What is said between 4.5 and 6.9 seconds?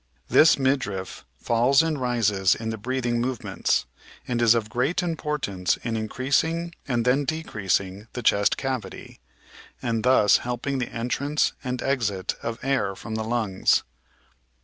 of great importance in increasing